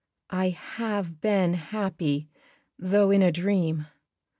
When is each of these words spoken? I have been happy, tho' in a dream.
I 0.31 0.49
have 0.49 1.21
been 1.21 1.53
happy, 1.53 2.27
tho' 2.79 3.11
in 3.11 3.21
a 3.21 3.31
dream. 3.31 3.85